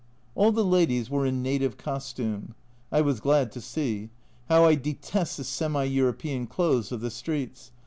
[0.33, 2.55] All the ladies were in native costume,
[2.91, 4.09] I was glad to see
[4.49, 7.71] (how I detest the semi European clothes of the streets